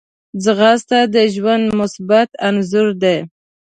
[0.43, 3.17] ځغاسته د ژوند مثبت انځور دی